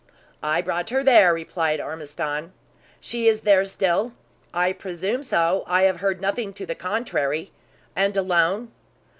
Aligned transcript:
"I 0.41 0.63
brought 0.63 0.89
her 0.89 1.03
there," 1.03 1.31
replied 1.31 1.79
Ormiston. 1.79 2.53
"She 2.99 3.27
is 3.27 3.41
there 3.41 3.63
still?" 3.65 4.13
"I 4.51 4.73
presume 4.73 5.21
so. 5.21 5.63
I 5.67 5.83
have 5.83 5.97
heard 5.99 6.19
nothing 6.19 6.53
to 6.53 6.65
the 6.65 6.73
contrary." 6.73 7.51
"And 7.95 8.17
alone?" 8.17 8.71